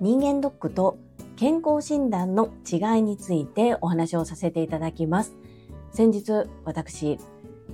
[0.00, 0.98] 人間ドックと
[1.36, 5.36] 健康診断の違いについてお話をさせていただきます。
[5.92, 7.18] 先日、私、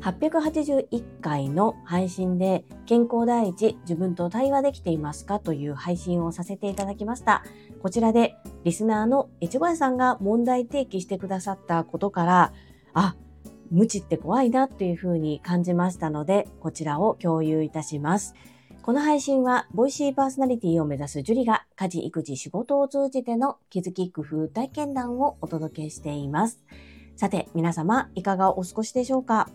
[0.00, 7.44] 881回の配信で健康第一自分と対話できていますかという配信をさせていただきました。
[7.82, 12.52] こちらでリスナーの越後屋さんが問題提起してくださったことから、
[12.92, 13.16] あ、
[13.70, 18.34] 無知って怖いなっていうふうに感じましたので、こちらを共有いたします。
[18.82, 26.62] この配信は、ボイシーパーソナリティを目指すジュリが、家事、育児、仕事を通じての気づき、工夫、体験談をお届けしています。
[27.16, 29.48] さて、皆様、いかがお過ごしでしょうか？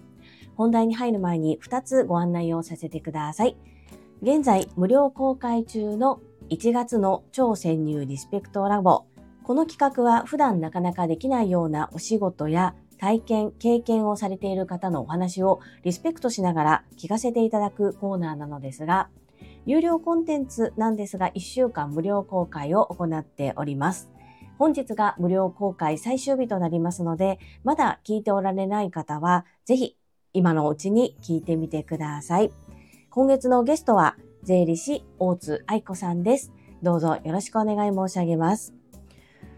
[0.57, 3.55] 本題に入る前に2つご案内をさせてください。
[4.21, 6.19] 現在、無料公開中の
[6.49, 9.05] 1月の超潜入リスペクトラボ。
[9.43, 19.09] この企画は普段なかなかできないようなお仕事や体験、経験をされている方のお話をリスペクトしながら聞かせていただくコーナーなのですが、
[19.65, 24.11] 有料コンテンツなんですが1週間無料公開を行っております。
[24.59, 29.97] 本日が無料公開最終日となりますので、まだ聞いておられない方は、ぜひ
[30.33, 32.53] 今のうちに聞いてみてください。
[33.09, 36.51] 今月のゲストは、税理士大津愛子さんです。
[36.83, 38.80] どうぞよろしくお願い申し上げます。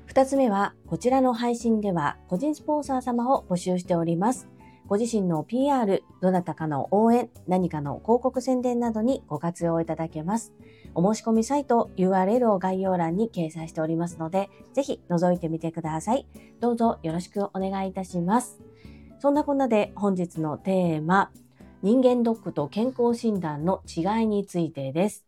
[0.05, 4.47] 二つ目は、こちらの配信では個人スポンサー様を募集しております。
[4.85, 10.53] ご自身の PR、どなたかの応援、何かの広告宣伝などにご活用いただけます。
[10.93, 16.27] お申し込みサイト URL を概要欄に掲載しておりますので、ぜひ覗いてみてください。
[16.59, 18.61] どうぞよろしくお願いいたします。
[19.19, 21.31] そんなこんなで本日のテーマ、
[21.81, 25.25] 人間ドックと健康診断の違いについてです。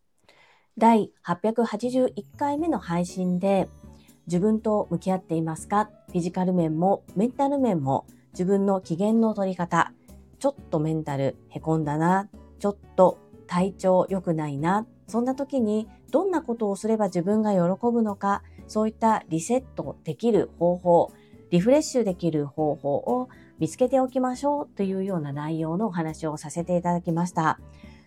[0.78, 3.70] 第881回目の配信で、
[4.28, 5.90] 自分と向き合っていますか？
[6.08, 9.92] フィジカル面もメンタル面も自分の機嫌の取り方、
[10.40, 13.18] ちょっとメンタルへこんだな、ちょっと
[13.48, 17.60] 体調良くないな、そんな時にどんなことをすれば自分が喜
[17.92, 21.12] ぶのか、そういったリセットできる方法、
[21.52, 23.30] リフレッシュできる方法を
[23.60, 27.60] 見つけておきましょうというような内容のお話をさせていただきました。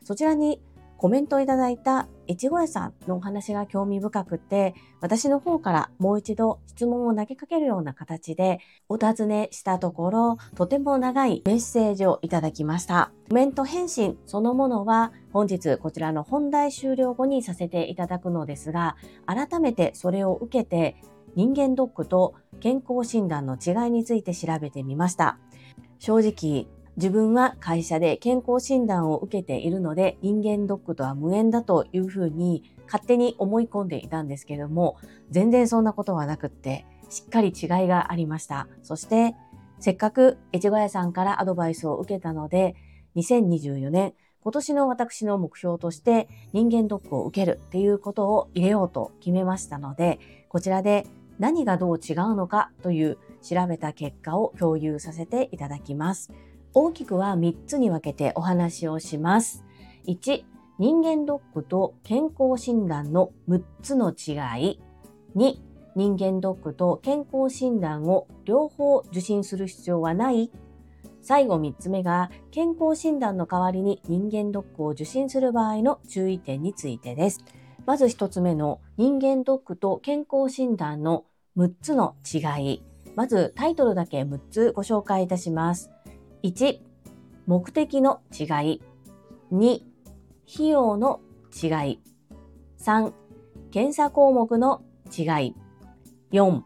[0.04, 0.60] そちらに
[0.98, 13.12] コメントをいただいた越後屋さんのお話が興味深くて、私の方からもう一度質問を投げかけるような形でお尋ねしたところ、とても長いメッセージをいただきました。
[13.28, 20.96] コメント返信そのものは本日こちらの本題終了後にさせていただくのですが、改めてそれを受けて
[21.36, 25.38] 人間ドックと健康診断の違いについて調べてみました。
[26.00, 26.66] 正直、
[26.98, 34.96] 自分は会社で健康診断を受けているので人間ドックとは無縁だというふうに勝手に思い込んでいたんですけども
[35.30, 38.66] 全然そんなことはなくってしっかり違いがありました。
[38.82, 39.36] そして
[39.78, 42.74] せっかく越後屋さんからアドバイスを受けたので
[43.14, 51.06] 2024年今年の私の目標として人間ドックを受けるっていうことを入れようと決めましたのでこちらで
[51.38, 56.32] 何がどう違うのかという調べた結果を共有させていただきます。
[56.80, 59.64] 大きくは3つに分けてお話をします。
[60.06, 60.44] 1、
[60.78, 64.80] 人間ドックと健康診断の6つの違い。
[65.34, 65.56] 2、
[65.96, 70.52] 人間ドックと健康診断を両方受診する必要はない
[71.20, 77.44] 最後3つ目が健康診断の代わりに人間ドックを受診する場合の注意点についてです。
[77.86, 81.24] まず1つ目の人間ドックと健康診断の
[81.56, 82.84] 6つの違い。
[83.16, 85.90] まずタイトルだけ6つご紹介いたします。
[86.42, 86.78] 1、
[87.46, 88.82] 目的の違い。
[89.52, 89.82] 2、
[90.52, 91.20] 費用の
[91.52, 92.00] 違い。
[92.78, 93.12] 3、
[93.70, 95.54] 検査項目の違い。
[96.32, 96.62] 4、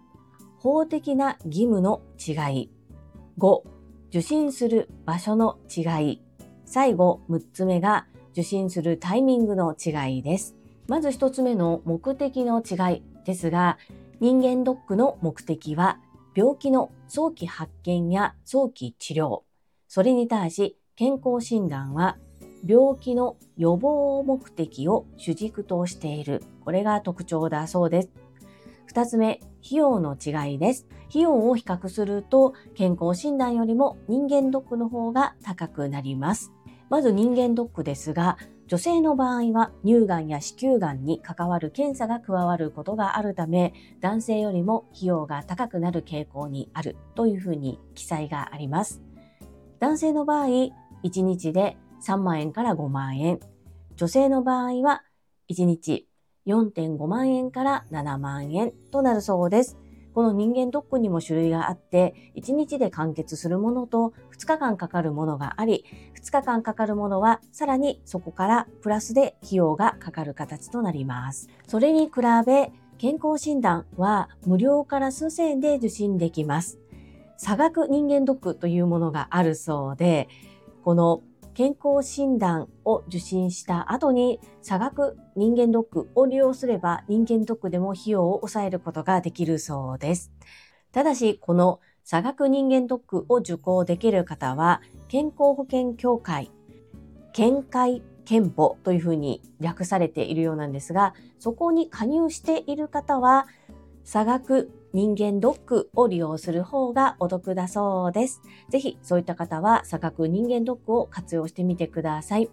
[0.58, 2.70] 法的な義務の違い。
[3.38, 3.62] 5、
[4.08, 6.22] 受診する場所の違い。
[6.66, 10.54] 最後、6つ目が受診するタイミングの違いです。
[10.86, 13.78] まず1つ目の目的の違いですが、
[14.20, 15.98] 人間ドックの目的は
[16.34, 19.42] 病気の早期発見や早期治療。
[19.94, 22.16] それに対し健康診断は
[22.66, 26.42] 病気の予防目的を主軸としている。
[26.64, 28.10] これが特徴だそうです。
[28.86, 30.86] 二つ目、費用の違いです。
[31.10, 36.52] 費用を比較すると健康診断よりも人間ドックの方が高くなります。
[36.88, 38.38] まず人間ドックですが、
[38.68, 49.11] 女性の場合は乳がんや子宮がんに関わる検査が加わることがあるため、男性よりも費用が高くなる傾向にあるというふうに記載があります。
[49.82, 50.46] 男性の場合、
[51.02, 51.76] 1日で
[52.06, 53.40] 3万円から5万円。
[53.96, 55.02] 女性の場合は、
[55.50, 56.06] 1日
[56.46, 59.76] 4.5万円から7万円となるそうです。
[60.14, 65.84] この人間ドックにも種類があって、1日で完結するものと2日間かかるものがあり、
[66.14, 71.48] 2日間かかるものはさらにそこからプラスで費用がかかる形となります。
[71.66, 72.12] それに比
[72.46, 76.78] べ、健康診断は無料から数千円で受診できます。
[77.42, 80.28] 差額人間ドックというものがあるそうで、
[80.84, 81.24] この
[81.54, 90.30] 健康診断を受診した後に差額人間ドックを利用すれば人間ドックでも費用を抑えることができるそうです。
[90.92, 96.52] ただし、この差額人間ドックを受講できる方は健康保険協会、
[97.32, 103.48] 健会憲法というふうに略されているようなんですが、そこに加入している方は
[104.04, 108.42] 差額人間ドックを利用する方がお得だそうです。
[108.68, 112.50] ぜひそういった方は差額人間ドックを活用してみてください。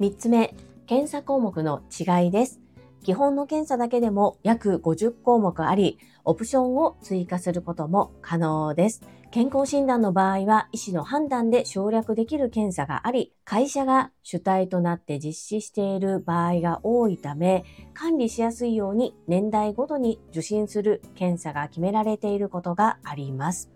[0.00, 0.54] 3つ目、
[0.86, 2.60] 検査項目の違いです。
[3.02, 9.02] 基本の検査だけでも約50項目あり、オプションを追加することも可能です。
[9.30, 23.70] 健康診断の場合は医師の判断で省略できる検査があり、会社が主体となって実施している場合が多いため、管理しやすいように年代ごとに受診する検査が決められていることがあります。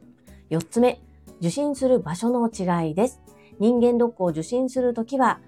[0.51, 1.01] 4つ目、
[1.39, 3.23] 受診する場所の違いです。
[3.61, 5.39] 人間ドックを受診するときは、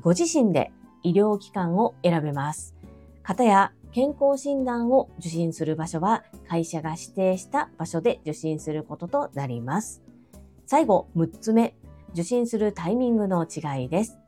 [0.00, 0.72] ご自身で
[1.02, 2.74] 医療機関を選べます。
[3.22, 10.02] 方や健康診断を受診する場所は会社が指定した場所で受診することとなります。
[10.66, 11.74] 最後、6つ目、
[12.12, 14.18] 受診するタイミングの違いです。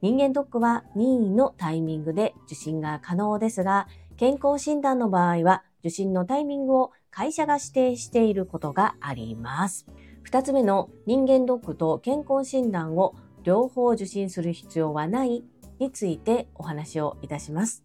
[0.00, 9.86] 人間ドックは任意のタイミングで受診が可能ですが、健康診断の場合は受診のタイミングを会社が指定していることがあります。
[10.30, 15.42] 2つ目の人間ドックと健康診断を両方受診する必要はない
[15.78, 17.84] についてお話をいたします。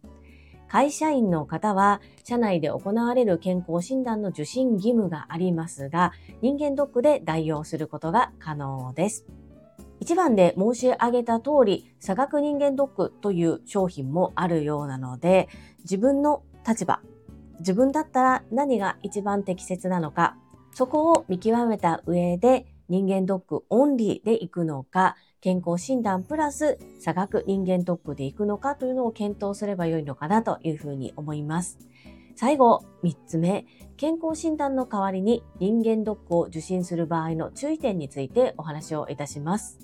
[0.68, 9.26] 会社員の方は、社内で行われる健康診断の受診義務がありますが、人間ドックで代用することが可能です。
[10.00, 15.48] 1番で申し上げた通り、差額人間ドックという商品もあるようなので、
[15.80, 17.00] 自分の立場、
[17.60, 20.36] 自分だったら何が一番適切なのか、
[20.72, 31.78] そこを見極めた上で人間ドックオンリーで行くのか、健康診断プラス差額人間ドックで行くのかというのを検討すればよいのかなというふうに思います。
[32.34, 33.66] 最後、3つ目、
[33.98, 39.78] 健康診断の代わりに人間ドックを受診する場合の注意点についてお話をいたします。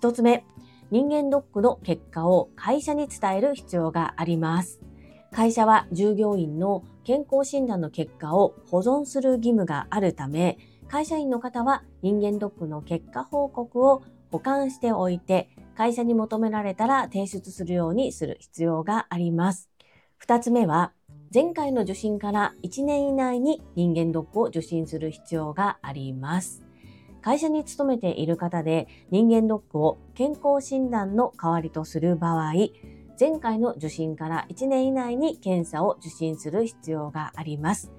[0.00, 0.46] 1つ目、
[0.90, 4.80] 人間ドックの結果を会社に伝える必要があります。
[5.30, 10.56] 会社は従業員の健康診断の結果を保存する義務があるため、
[10.88, 14.02] 会社員の方は人間ドックの結果報告を
[14.36, 19.70] 保管しておいて、会社に求められたら提出するようにする必要があります。
[20.18, 20.92] 二つ目は、
[21.32, 26.62] 前回の受診から1年以内に人間ドックを受診する必要があります。
[27.22, 32.52] 会社に勤めている方で人間ドックを健康診断の代わりとする場合、
[33.18, 37.90] 前回の受診から1年以内に検査を受診する必要があります。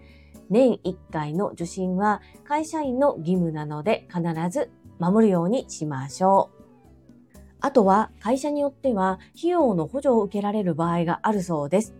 [0.49, 4.69] 年1回の受診は会社員の義務なので必ず
[4.99, 7.37] 守るようにしましょう。
[7.59, 11.95] あとは会社によっては費用の補助を受けられる場合があるそうです。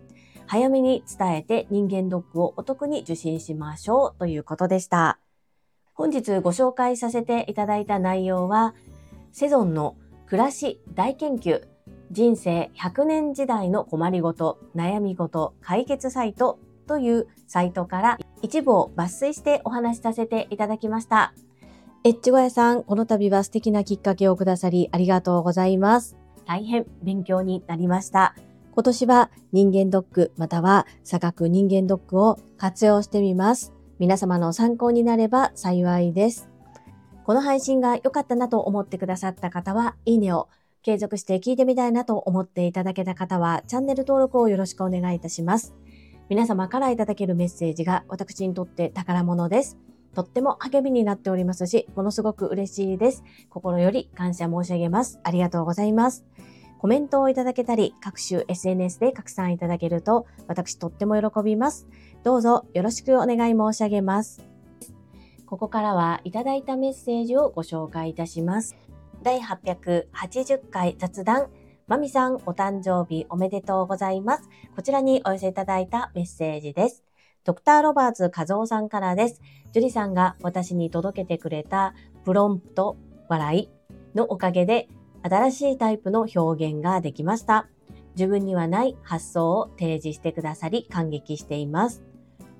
[0.46, 5.18] 早めに伝えて人間ドックをお得に受診しましょうということでした。
[5.94, 8.74] 本日ご紹介させていただいた内容は、
[9.32, 9.96] セゾンの
[10.26, 11.66] 暮らし大研究
[12.10, 21.34] 人生100年時代の困りごと、悩みごと、解決サイトというサイトから一部を抜粋してお話しさせていただきました。
[22.08, 26.16] エッチ小屋さん、この度は素敵なきっかけをくださりありがとうございます。
[26.46, 28.34] 大変勉強になりました。
[28.72, 33.74] 今年は人間ドックまたは差額人間ドックを活用してみます。
[33.98, 36.48] 皆様の参考になれば幸いです。
[37.26, 40.48] この配信が良かったなと思ってくださった方は、いいねを。
[40.80, 45.74] 継続して聞いてみたいなと思っていただけた方は、チャンネル登録をよろしくお願いいたします。
[46.30, 49.76] 皆様からいただけるメッセージが私にとって宝物です。
[50.18, 53.22] とっても励みになっておりますし、ものすごく嬉しいです。
[53.50, 55.20] 心より感謝申し上げます。
[55.22, 56.24] ありがとうございます。
[56.80, 61.86] コメントをいただけたり、各種 SNS で拡散いただけると、私とっても喜びます。
[62.24, 64.44] どうぞよろしくお願い申し上げます。
[65.46, 68.74] ここからはいただいたメッセージをご紹介いたします。
[69.22, 71.46] 第880回雑談、
[71.86, 74.48] まみさんお誕生日おめでとうございます。
[74.74, 77.07] こちらにお寄せいただいたメッセージです。
[77.44, 79.40] ドクターロバーツ和夫さんからです。
[79.72, 82.96] ジュリさんが私に届けてくれたプロンプト
[83.28, 83.70] 笑い
[84.14, 84.88] のおかげで
[85.22, 87.68] 新しいタイプの表現ができました。
[88.14, 92.02] 自分にはない発想を提示してくださり感激しています。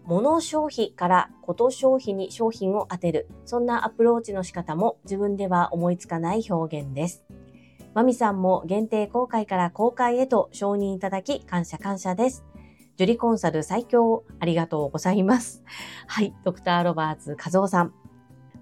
[0.05, 3.29] 物消費からこと消費に商品を当てる。
[3.45, 7.25] そんなアプローチの仕方も自分では思いつかない表現です。
[7.93, 12.45] マミさんも限定公開から公開へと承認いただき感謝感謝です。
[12.99, 15.63] ジュリコンサル最強ありがとうございます。
[16.09, 17.95] はい、ドクターロバーツ和夫さん。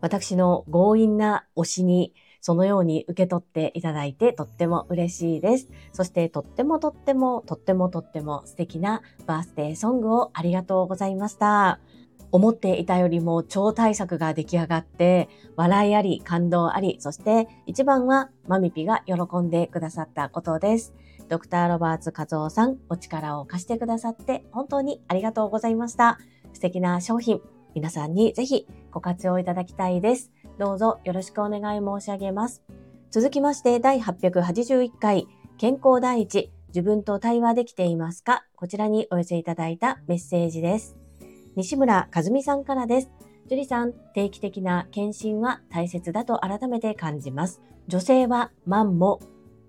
[0.03, 2.13] 私の強引な推しに
[2.43, 5.71] そのように受け取っていただいてとっても嬉しいです。
[5.91, 11.81] そしてとってもとってもとってもとっても素敵なバースデーソングをありがとうございました。
[12.31, 20.93] 思っていたよりも超大作が出来上がって、笑いあり、感動あり、そして一番はマミピが喜んでくださったことです。
[21.29, 26.19] ドクターロバーツ和夫さん、お力を貸してくださって本当にありがとうございました。
[26.53, 27.41] 素敵な商品、
[27.75, 30.33] 皆さんにぜひご活用いただきたいです。
[30.59, 32.63] どうぞよろしくお願い申し上げます。
[33.11, 35.27] 続きまして第881回
[35.59, 38.45] 健康第一自分と対話できていますか？
[38.55, 40.97] こちらにお寄せいただいたメッセージです。
[41.57, 43.11] 西村和美さんからです。
[43.49, 47.63] 樹里さん、定期的な検診は大切だと改めて感じます。
[47.87, 49.21] 女性はマンも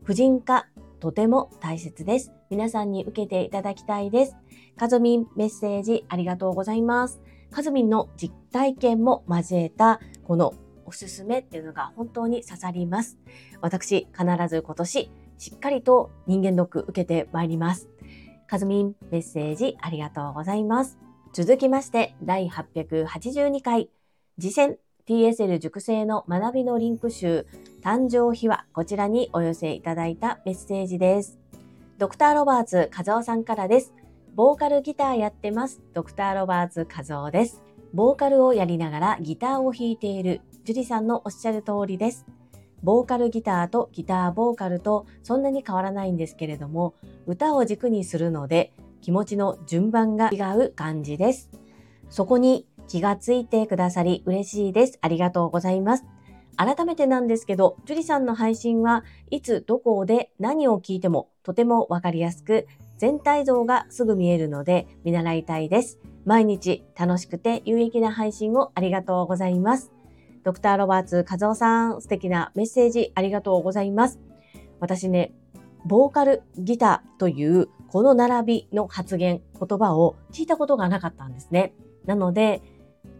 [0.03, 0.67] 婦人科
[1.00, 2.32] とても大切です。
[2.50, 4.36] 皆さんに受けていただきたいです。
[4.77, 7.22] かずみんメッセージありがとうございます。
[7.51, 10.54] かずみんの実体験も交えたこの
[10.86, 13.18] おすすめっていうのが本当に刺さります。
[13.62, 17.89] 私、必ず今年、しっかりと人間ドック受けてまいります。
[18.48, 20.98] かずみん、メッセージありがとうございます。
[21.34, 23.89] 続きまして、第882回、
[24.39, 27.47] 次戦 TSL 熟成の学びのリンク集、
[27.81, 31.39] 誕生秘話、こちらにお寄せいただいたメッセージです。
[31.97, 33.93] ドクターロバーツ和夫さんからです。
[34.35, 35.81] ボーカルギターやってます。
[35.93, 37.63] ドクターロバーツ和夫です。
[37.93, 42.25] ボーカルをやりながらギターを弾いているジュリさんのおっしゃる通りです。
[42.83, 46.95] ボーカルギターとギターボーカルとそんなに変わらないんですけれども、
[47.25, 51.49] 歌を軸にするので気持ちの順番が違う感じです。
[52.09, 54.98] そこに気がついてくださり嬉しいです。
[55.01, 56.06] ありがとうございます。
[56.56, 62.67] 改めてなんですけど、ジュリさんの配信はいつどこで何を聞いてもとてもわかりやすく、
[62.98, 66.00] 全体像がすぐ見えるので見習いたいです。
[66.25, 69.91] 毎日楽しくて有益な配信をありがとうございます。
[70.44, 74.20] ドクターロバーツ和夫さん、素敵なメッセージありがとうございます。
[74.79, 75.34] 私ね、
[75.86, 81.74] ボーカルギターというこの並びの発言、言葉を聞いたことがなかったんですね。
[82.06, 82.62] なので、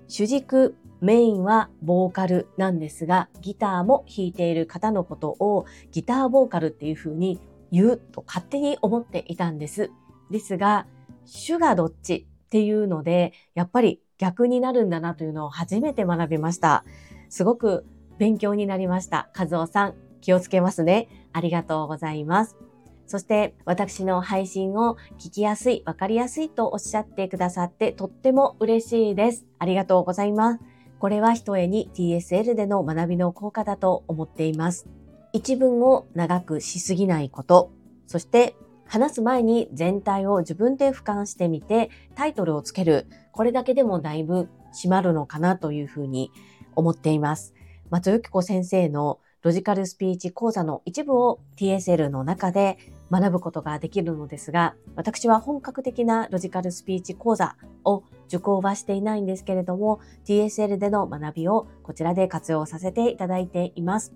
[0.08, 7.40] 主軸、メインはボーカルなんですが、ギターも弾いている方のことをギターボーカルっていう風に
[7.72, 9.92] 言うと勝手に思っていたんです。
[10.32, 10.88] ですが、
[11.26, 16.84] 主がどっちっていうので、やっぱり逆になるんだなというのを初めて学びました。
[17.30, 17.86] すごく
[18.18, 19.30] 勉強になりました。
[19.38, 21.10] 和夫さん、気をつけますね。
[21.34, 22.67] ありがとうございます。
[23.08, 29.46] そして私の配信を聞きやすい、わかりやすいとおっしゃってくださってとっても嬉しいです。
[29.60, 30.60] ありがとうございます。
[31.00, 34.88] これは一重に TSL での学びの効果だと思っています。
[35.32, 37.72] 一文を長くしすぎないこと、
[38.08, 43.08] そして話す前に全体を自分で俯瞰してみてタイトルをつける。
[43.32, 46.32] これだけでもだいぶ締まるのかなというふうに
[46.76, 47.54] 思っています。
[47.90, 52.78] 松由紀子先生のロジカルスピーチ講座の一部を TSL の中で
[53.12, 64.14] 学ぶことができるのですが、私は本格的なロジカルスピーチ講座を受講はしていないんですけれども、TSL での学びをこちらで活用させていただいています。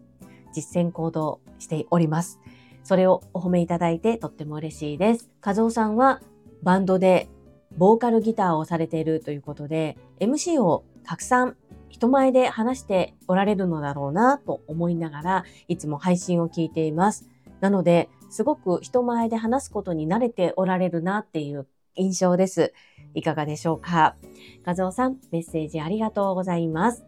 [0.53, 2.39] 実践行動しております。
[2.83, 5.29] それをお褒めいただいてとっても嬉しいです。
[5.45, 6.21] 和夫さんは
[6.63, 7.29] バンドで
[7.77, 11.55] ボーカルギターをされているということで、MC をたくさん
[11.89, 17.29] 人前で話しておられるのだろうなと思いながらいつも配信を聞いています。
[17.59, 22.73] なので、すごく人前で話すことに慣れておられるなっていう印象です。
[23.13, 24.15] いかがでしょうか？
[24.63, 27.05] 画像さん、メッセージありがとうございます。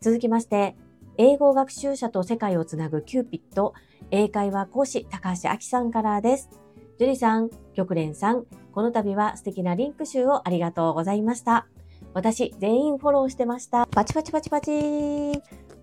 [0.00, 0.76] 続きまして、
[1.16, 3.74] 英語学習者と世界をつなぐキューピット、
[4.10, 6.50] 英会話講師高橋明さんからです。
[6.98, 11.66] 樹里さん、玉蓮さん、この度は素敵なリンク集をありがとうございました。
[12.12, 13.86] 私、全員フォローしてました。
[13.86, 14.70] パチパチパチパチ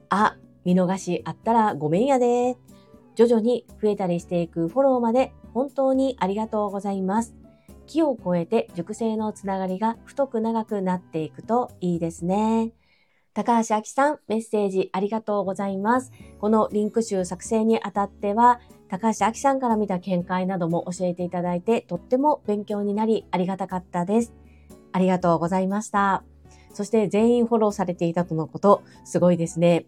[0.10, 2.58] あ、見逃しあったらごめんやで。
[3.18, 7.34] 徐々に増えたりしていくフォローまで本当にありがとうございます。
[7.88, 12.74] 木を越えて熟成のつながりが太く長くなっていくといいですね。
[13.34, 16.12] 高橋明さん、メッセージありがとうございます。
[16.40, 24.34] このリンク集作成にあたっては、高橋明さんから見た見解なども教えていただいて、とっても勉強になりありがたかったです。
[24.92, 26.24] ありがとうございました。
[26.74, 29.86] そして全員フォローされていたとのこと、すごいですね。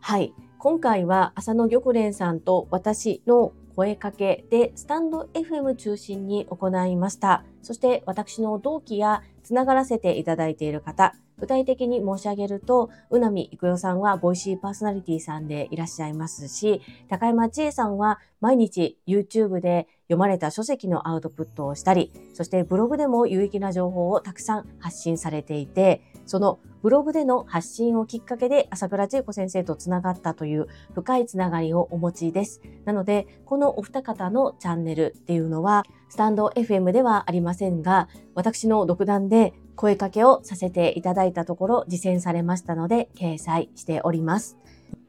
[0.00, 0.34] はい。
[0.62, 7.44] 今回は浅野玉蓮さんと私の声かけでスタンド FM 中心に行いました。
[7.62, 32.60] そして私の同期やつながらせていただいている方、具体的に申し上げると、うなみいくよさんはボイシーパーソナリティさんでいらっしゃいますし、高山千恵さんは毎日 YouTube で読まれた書籍のアウトプットをしたり、そしてブログでも有益な情報をたくさん発信されていて、そのブログでの発信をきっかけで朝倉千恵子先生とつながったという深いつながりをお持ちです。
[32.84, 44.58] なので、このお二方のチャンネルっていうのは、スタンド FM ではありませんが、私の独断で声かけをさせていただいたところ実践されましたので掲載しております。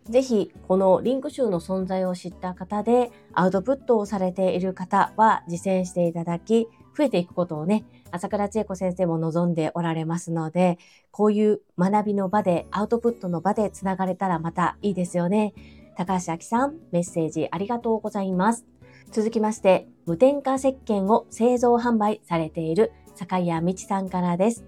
[0.10, 10.78] ぜひこのリンク集の存在を知った方でアウトプットをされている方は実践していただき増えていくことをね朝倉千恵子先生も望んでおられますので
[11.12, 15.54] こういう学びの場でアウトプットの場でつながれたらまたいいですよね。
[15.96, 18.66] 高橋明さんメッセージありがとうございます。
[19.12, 24.64] 続きまして無添加石鹸を製造販売されている坂谷美智さんからです。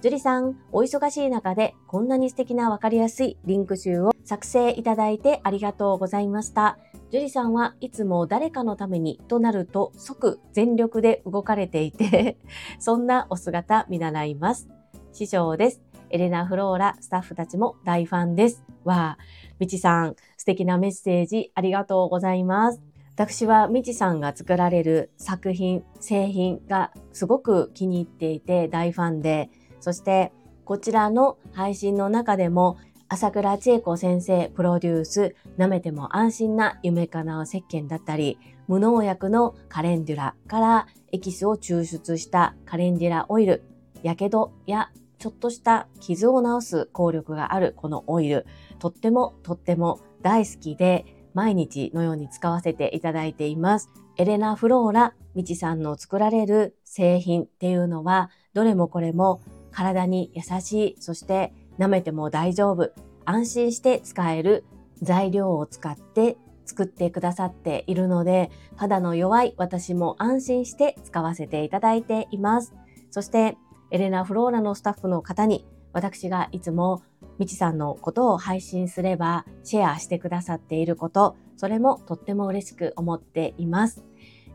[0.00, 6.78] 樹里さん、お忙しい中でこんなに素敵なわかりやすいリンク集を作成いただいてありがとうございました。
[7.10, 12.36] 樹里さんはいつも誰かのためにとなると即全力で動かれていて
[12.78, 14.68] そんなお姿見習います。
[15.12, 15.82] 師匠です。
[16.10, 18.64] エレナ・フローラ、スタッフたちも大ファンです。
[18.84, 19.18] わあ、
[19.58, 22.82] みちさん、素敵なメッセージありがとうございます。
[23.14, 29.50] 私はみちさんが作られる作品、製品がすごく気に入っていて大ファンで、
[29.80, 30.32] そして
[30.64, 32.76] こちらの配信の中でも
[33.10, 43.64] 朝倉千恵子先生プロデュース舐めても安心な夢かなう石鹸だったり無農薬のカレンデュラからエキスを抽出したカレンデュラオイル、
[44.02, 48.46] やけどやちょっとした傷を治す効力があるこのオイル、
[48.78, 53.88] とってもとっても大好きで毎日のように使わせていただいています。
[54.18, 62.92] エレナ・フローラ・ミチさんの作られる製品っていうのは、どれもこれも体に優しい、そして舐めても大丈夫、
[63.24, 64.64] 安心して使える
[65.02, 72.74] 材料を使って作ってくださっているので、肌の弱い私も安心して使わせていただいています。
[73.10, 73.56] そして、
[73.90, 77.02] エレナ・フローラのスタッフの方に私がいつも
[77.38, 84.04] みちさんのことを配信すればシェアしてくださっていること、それもとっても嬉しく思っています。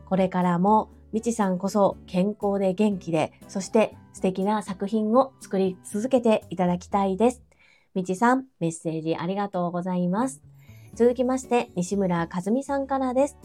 [0.06, 7.44] これからもみちさんこそ健康で元気で、そして素敵な作品を作り続けていただきたいです。
[7.94, 10.42] みちさん、メッセージありがとうございます。
[10.96, 13.38] 続きまして、西村和美さんからです。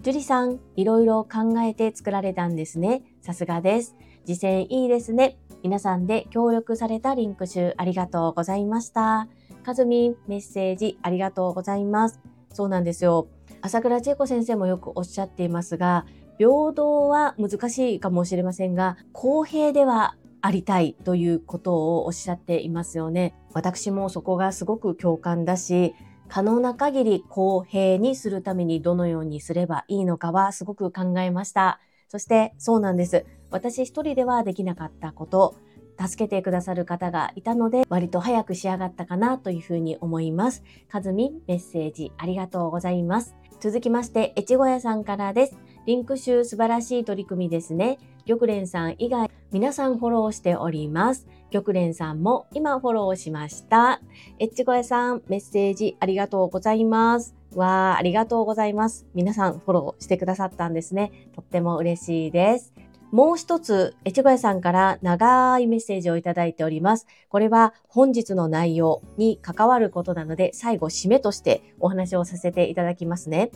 [0.00, 3.02] 樹里さん、いろいろ考えて作られたんですね。
[3.20, 3.96] さすがです。
[4.24, 5.36] 実践いいですね。
[5.62, 9.28] 皆さんで協力されたリンク集ありがとうございました。
[9.62, 12.18] かずみん、メッセージありがとうございます。
[12.50, 13.28] そうなんですよ。
[13.60, 16.06] 朝倉千恵子先生もよくおっしゃっていますが、
[16.40, 23.34] 平等は難しいかもしれませんが、公平ではありたいということをおっしゃっていますよね。
[23.52, 25.94] 私もそこがすごく共感だし、
[26.28, 31.78] 可能な限り公平にするためにどのようにすればいいのかはすごく考えました。
[32.08, 33.26] そしてそうなんです。
[33.50, 35.56] 私一人ではできなかったこと、
[36.00, 40.62] 助けてくださる方がいたので、割と早く仕上がったかなというふうに思います。
[40.88, 43.34] かずみ、メッセージありがとうございます。
[43.60, 45.58] 続きまして、越後屋さんからです。
[45.86, 47.98] リンク集素晴らしい取り組みですね。
[48.26, 51.26] 玉蓮さん以外、皆さんフォローしております。
[51.50, 54.00] 玉蓮さんも今フォローしました。
[54.38, 57.34] 越後屋さん、メッセージありがとうございます。
[57.54, 59.06] わー、ありがとうございます。
[59.14, 61.12] 皆さんフォローしてくださったんですね。
[61.34, 62.72] とっても嬉しいです。
[63.10, 67.08] もう一つ、越後屋さんから長いメッセージをいただいております。
[67.28, 73.50] これは本日の内容に関わることなので、最後締めとしてお話をさせていただきますね。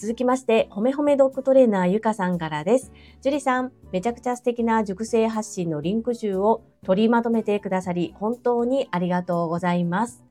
[0.00, 2.90] 続きまして、ほめほめドッグトレーナーゆかさんからです。
[3.20, 10.24] 樹里さん、めちゃくちゃ素敵な熟成発信のリンク集を取りまとめてくださり、本当にありがとうございます。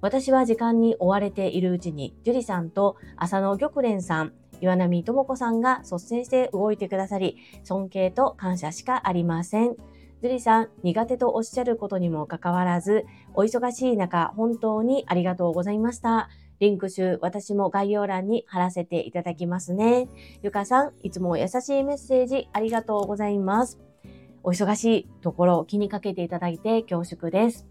[0.00, 9.76] 私は時間に追われているうちに、樹里さんと浅野玉蓮さん、岩波智子さんが率先して動いてくださり、尊敬と感謝しかありません。
[10.22, 13.04] 樹里さん、苦手とおっしゃることにもかかわらず、
[13.34, 16.30] お忙しい中、本当にありがとうございました。
[16.60, 20.08] リンク集、私も概要欄に貼らせていただきますね。
[20.42, 23.80] ゆかさん、いつも優しいメッセージありがとうございます。
[24.42, 27.66] お忙しいところを気にかけていただいて恐縮です。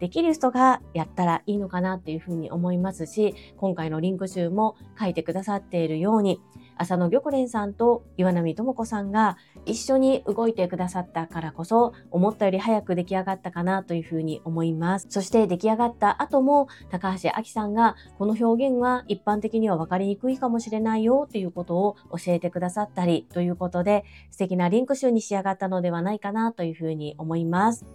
[0.00, 6.38] できる人がやったらいいのかなっていうふうに思いますし、今回のリンク集も書いてくださっているように、
[6.76, 15.06] 浅野玉蓮さんと岩波智子さんが一緒に動いてくださったからこそ思ったより早く出来上がったかなというふうに思います。
[15.10, 27.86] そして出来上がった後も高橋明さんがこの表現は一般的には分かりにくいかもしれないよということを教えてくださったりということで素敵なリンク集に仕上がったのではないかなというふうに思います。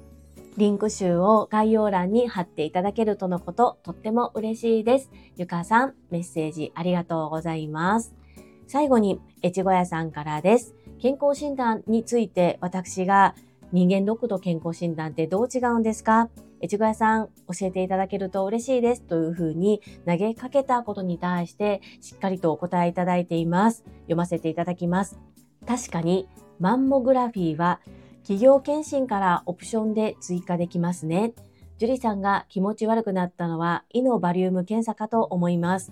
[0.58, 5.10] リンク集を概要欄に貼っていただけるとのこと、とっても嬉しいです。
[5.38, 8.21] ゆかさん、メッセージありがとうございます。
[8.72, 10.76] 最後に、越後屋さんからです。
[10.98, 13.36] 健康診断について私が
[13.74, 16.30] 人間ドックと健康診断ってどう違うんですか？
[16.64, 23.84] 越後屋さん教えていただけると嬉しいですというふうに投げかけたことに対してしっかりとお答えいただいています。
[24.04, 25.20] 読ませていただきます。
[25.68, 27.82] 確かにマンモグラフィーは
[28.22, 31.34] 企業検診からオプションで追加できますね。
[31.78, 35.92] 樹里さんが気持ち悪くなったのは胃のバリウム検査かと思います。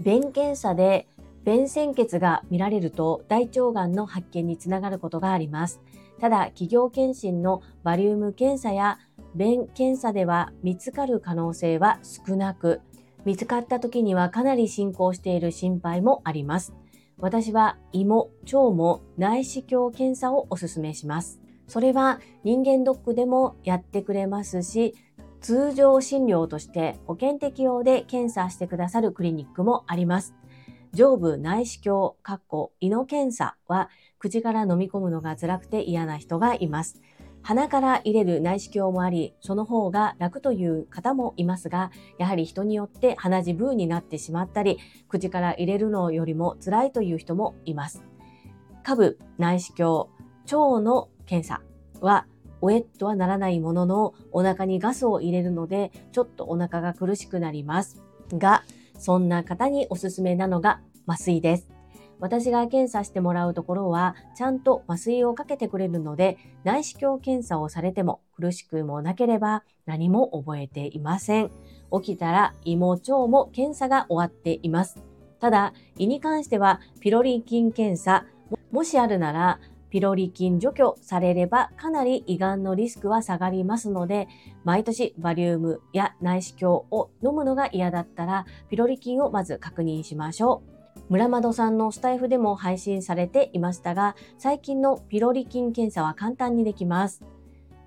[0.00, 1.06] 便検査で
[1.46, 5.80] 便潜血が見られると大腸がんの発見につながることがあります。
[6.20, 8.98] ただ、企業検診のバリウム検査や
[9.36, 12.80] 便検査では見つかる可能性は少なく、
[13.24, 16.74] 見つかった時にはかなり進行している心配もあります。
[17.18, 21.40] 私は胃も腸も内視鏡検査をお勧めします。
[21.68, 24.94] それは人間ドックでもやってくれますし、
[25.40, 30.34] 通常診療として保険適用で検査してくださるクリニックもあります。
[30.96, 32.14] 上部内視鏡、
[32.80, 37.02] 胃の検査は口から飲み込むのが辛くて嫌な人がいます。
[37.42, 48.02] 鼻から入れる内視鏡もあり、その方が楽という方もいますが、やはり人によって鼻血ブーになってしまったり、口から入れるのよりも辛いという人もいます。
[48.82, 50.08] 下部内視鏡、
[50.50, 51.60] 腸の検査
[52.00, 52.26] は
[52.62, 58.64] おえっとはならないもののお腹にガスを入れるのでちょっとお腹が苦しくなりますが
[58.98, 61.68] そんな方におすすめなのが麻酔です。
[62.18, 71.50] 私が検査してもらうところはちゃんと麻酔をかけてくれるので内視鏡検査をされても苦しくもなければ何も覚えていません。
[71.92, 74.98] 起きたら胃も腸も検査が終わっています。
[75.40, 78.24] ただ胃に関してはピロリ菌検査
[78.70, 84.28] もしあるならピロリ菌除去されればかなり胃がんのリスクは下がりますので、
[84.64, 90.76] 毎年バリウムや内視鏡を飲むのが嫌だったら、ピロリ菌をまず確認しましょう。
[91.08, 97.22] 村窓さんのスタイフでも配信されていましたが、最近のピロリ菌検査は簡単にできます。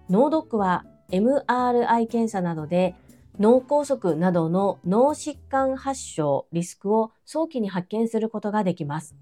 [0.10, 2.96] 脳ドックは MRI 検査などで
[3.40, 9.16] 脳梗塞などの脳疾患発症リスクを早期に発見することができます。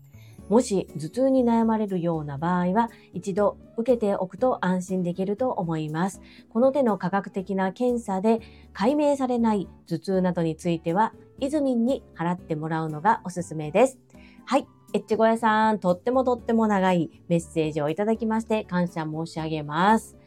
[0.50, 6.22] もし頭痛に悩まれるような場合は一度受けておくと安心できると思います。
[6.50, 8.40] この手の科学的な検査で
[8.74, 14.00] 解明されない頭痛などについては、イズミンに払ってもらうのがおすすめです。
[14.46, 14.68] はい。
[14.94, 20.18] エッチゴヤさん、とってもとっても長いメッセージをいただきまして感謝申し上げます。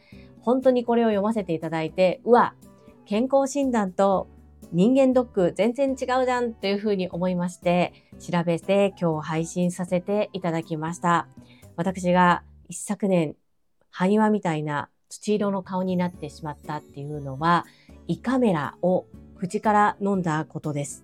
[0.41, 2.53] 本当にこれを読ませていただいて、うわ、
[3.05, 4.27] 健康診断と
[4.73, 11.27] 人間ドック全然違うじゃんというふうに思いまして、調べて今日配信させていただきました。
[11.75, 13.35] 私が一昨年、
[13.89, 17.65] 埴輪みたいな土色の顔になってしまったっていうのは、
[18.07, 19.07] 胃カメラを
[19.37, 21.03] 口から飲んだことです。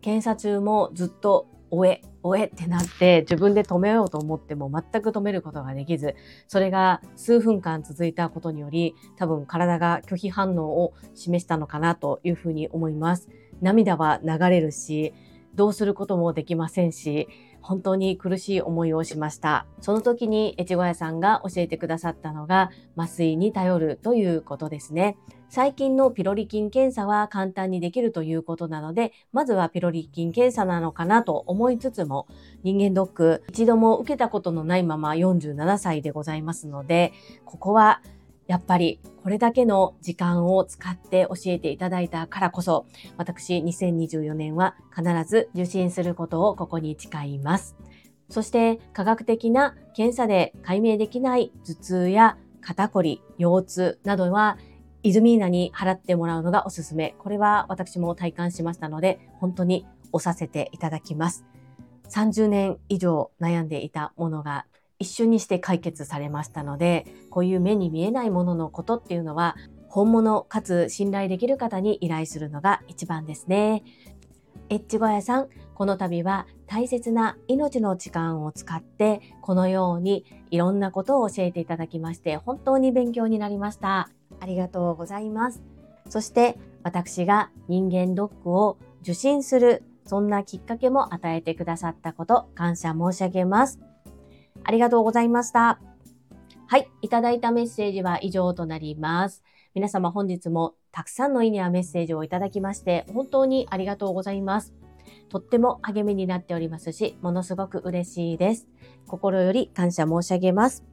[0.00, 6.16] 検査中もずっとおえ、おえってなって自分で止めようと思っても全く止めることができず、
[6.48, 13.28] それが数分間続いたことにより多分体が拒否反応を示したのかなというふうに思います。
[13.60, 15.14] 涙は流れるし、
[15.54, 17.28] どうすることもできませんし、
[17.62, 19.66] 本当に苦しい思いをしました。
[19.80, 25.16] その時に越後屋さんが教えてくださったのが麻酔に頼るということですね。
[25.48, 32.28] 最近のピロリ菌検査は簡単にできるということなので、まずはピロリ菌検査なのかなと思いつつも、
[32.62, 37.12] 人間ドック一度も受けたことのないまま47歳でございますので、
[37.44, 38.00] ここは
[38.50, 42.84] やっぱりこれだけの時間を使って教えていただいたからこそ、
[43.16, 47.76] 私2024年は必ず受診することをここに誓います。
[48.28, 54.58] そして科学的な検査で解明できない頭痛や肩こり、腰痛などは
[55.04, 57.14] イズミーナに払ってもらうのがおすすめ。
[57.20, 61.44] これは私も体感しましたので、本当に押させていただきます。
[62.08, 64.66] 30年以上悩んでいたものが
[65.00, 69.56] 一緒にして解決されましたので、こういう目に見えないもののことっていうのは、
[69.88, 73.82] 本物かつ信頼できる方に依頼するのが一番ですね。
[74.68, 84.10] エッチゴヤさん、この度は大切な命の時間を使って、このようにいろんなことを教えていただきまして、本当に勉強になりました。
[84.38, 85.62] ありがとうございます。
[86.08, 93.80] そして私が人間ドックを受診するそんなきっかけも与えてくださったこと、感謝申し上げます。
[94.70, 95.80] ありがとうございました。
[96.68, 99.42] はい、いただいたメッセージは以上となります。
[99.74, 104.72] 皆様本日もたくさんのいいねやメッセージをいただきまして、本当にありがとうございます。
[105.28, 108.68] とっても励みになっておりますし、ものすごく嬉しいです。
[109.08, 110.84] 心より感謝申し上げます。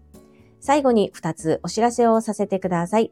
[0.59, 3.11] 最後に2つお知らせをさせてください。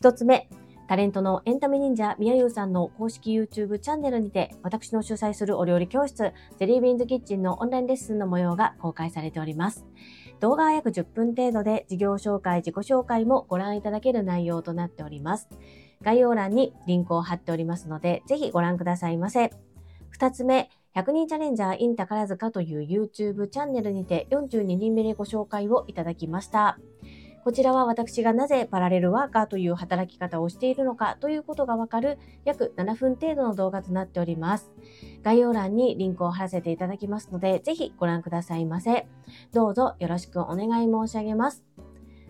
[0.00, 0.48] 1つ目、
[0.86, 9.86] タレントのエンタメ忍者みやゆうさんの公式 YouTube チャンネルにて、私の主催するお料理教室、ゼリービーンズキッチンのオンラインレッスンの模様が公開されております。
[10.40, 15.48] 動画は約10分程度で事業紹介、自己紹介もご覧いただける内容となっております。
[16.02, 19.52] 概要欄にリンクを貼っておりますので、ぜひご覧くださいませ。
[20.18, 26.78] 2つ目、100人チャレンジャー in 宝塚という YouTube チャンネルにて42人目でご紹介をいただきました。
[27.44, 34.72] こちらは私がなぜパラレルワーカーという働き方をしているのかということがわかる約7分程度の動画となっております。
[35.22, 39.06] 概要欄にリンクを貼らせていただきますので、ぜひご覧くださいませ。
[39.52, 41.62] どうぞよろしくお願い申し上げます。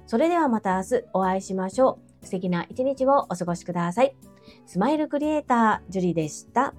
[0.07, 2.25] それではまた明日お会いしましょう。
[2.27, 4.17] 素敵な一日をお過ごしください。
[4.67, 6.75] スマイルクリエイター、ジュリでした。